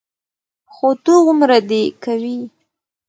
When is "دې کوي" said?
1.69-2.39